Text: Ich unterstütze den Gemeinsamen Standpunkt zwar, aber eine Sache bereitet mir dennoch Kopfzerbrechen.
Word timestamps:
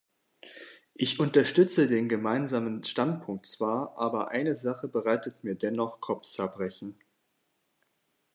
Ich 0.95 1.19
unterstütze 1.19 1.87
den 1.87 2.09
Gemeinsamen 2.09 2.83
Standpunkt 2.83 3.45
zwar, 3.45 3.99
aber 3.99 4.29
eine 4.29 4.55
Sache 4.55 4.87
bereitet 4.87 5.43
mir 5.43 5.53
dennoch 5.53 5.99
Kopfzerbrechen. 6.01 6.95